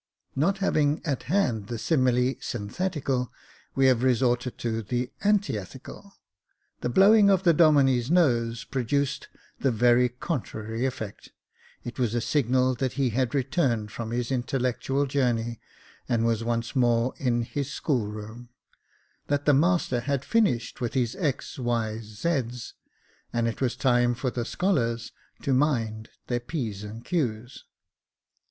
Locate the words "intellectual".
14.31-15.05